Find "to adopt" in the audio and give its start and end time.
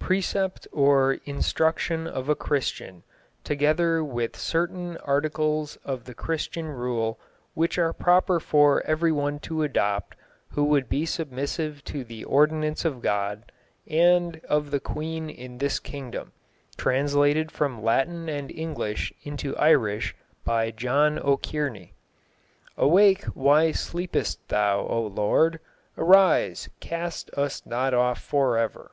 9.38-10.16